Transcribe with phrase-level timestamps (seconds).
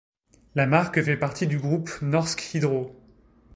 [0.55, 2.99] La marque fait partie du groupe Norsk Hydro.